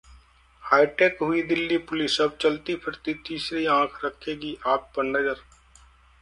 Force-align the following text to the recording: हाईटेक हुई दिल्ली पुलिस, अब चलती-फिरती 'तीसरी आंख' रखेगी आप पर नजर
हाईटेक 0.63 1.17
हुई 1.21 1.41
दिल्ली 1.41 1.77
पुलिस, 1.89 2.19
अब 2.21 2.37
चलती-फिरती 2.41 3.13
'तीसरी 3.13 3.65
आंख' 3.75 4.03
रखेगी 4.05 4.57
आप 4.67 4.91
पर 4.97 5.03
नजर 5.03 5.43